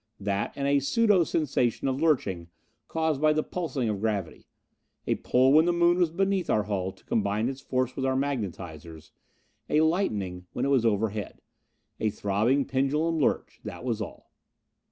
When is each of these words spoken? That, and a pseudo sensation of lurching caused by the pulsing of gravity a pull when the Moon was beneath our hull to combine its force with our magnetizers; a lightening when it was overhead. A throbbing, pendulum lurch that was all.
That, 0.19 0.51
and 0.55 0.67
a 0.67 0.79
pseudo 0.79 1.23
sensation 1.23 1.87
of 1.87 2.01
lurching 2.01 2.47
caused 2.87 3.21
by 3.21 3.33
the 3.33 3.43
pulsing 3.43 3.87
of 3.87 3.99
gravity 3.99 4.47
a 5.05 5.13
pull 5.13 5.53
when 5.53 5.65
the 5.65 5.71
Moon 5.71 5.99
was 5.99 6.09
beneath 6.09 6.49
our 6.49 6.63
hull 6.63 6.91
to 6.91 7.05
combine 7.05 7.47
its 7.47 7.61
force 7.61 7.95
with 7.95 8.03
our 8.03 8.15
magnetizers; 8.15 9.11
a 9.69 9.81
lightening 9.81 10.47
when 10.53 10.65
it 10.65 10.69
was 10.69 10.87
overhead. 10.87 11.39
A 11.99 12.09
throbbing, 12.09 12.65
pendulum 12.65 13.19
lurch 13.19 13.59
that 13.63 13.85
was 13.85 14.01
all. 14.01 14.31